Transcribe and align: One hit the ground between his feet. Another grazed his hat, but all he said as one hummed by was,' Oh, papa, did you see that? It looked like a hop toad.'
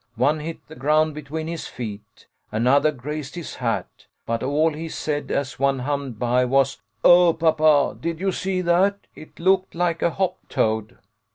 One 0.15 0.39
hit 0.39 0.67
the 0.67 0.73
ground 0.73 1.13
between 1.13 1.45
his 1.45 1.67
feet. 1.67 2.25
Another 2.51 2.91
grazed 2.91 3.35
his 3.35 3.57
hat, 3.57 4.07
but 4.25 4.41
all 4.41 4.73
he 4.73 4.89
said 4.89 5.29
as 5.29 5.59
one 5.59 5.77
hummed 5.77 6.17
by 6.17 6.43
was,' 6.43 6.81
Oh, 7.03 7.33
papa, 7.33 7.95
did 8.01 8.19
you 8.19 8.31
see 8.31 8.61
that? 8.61 9.05
It 9.13 9.39
looked 9.39 9.75
like 9.75 10.01
a 10.01 10.09
hop 10.09 10.37
toad.' 10.49 10.97